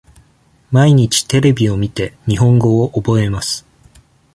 [0.71, 3.67] 毎日テレビを見て、日本語を覚えます。